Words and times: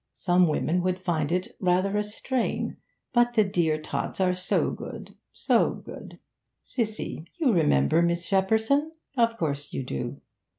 Some 0.13 0.47
women 0.47 0.81
would 0.81 0.97
find 0.99 1.31
it 1.31 1.55
rather 1.59 1.95
a 1.95 2.03
strain, 2.03 2.77
but 3.13 3.35
the 3.35 3.43
dear 3.43 3.79
tots 3.79 4.19
are 4.19 4.33
so 4.33 4.71
good 4.71 5.13
so 5.31 5.75
good! 5.75 6.17
Cissy, 6.63 7.25
you 7.37 7.51
remember 7.53 8.01
Miss 8.01 8.25
Shepperson? 8.25 8.93
Of 9.15 9.37
course 9.37 9.73
you 9.73 9.83
do. 9.83 10.19